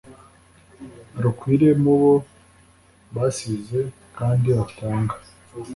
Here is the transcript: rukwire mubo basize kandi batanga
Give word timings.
rukwire 1.23 1.69
mubo 1.83 2.13
basize 3.15 3.79
kandi 4.17 4.47
batanga 4.57 5.15